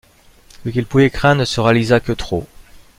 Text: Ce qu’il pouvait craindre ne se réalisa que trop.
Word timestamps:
Ce 0.63 0.69
qu’il 0.69 0.87
pouvait 0.87 1.11
craindre 1.11 1.41
ne 1.41 1.45
se 1.45 1.59
réalisa 1.61 1.99
que 1.99 2.11
trop. 2.13 2.47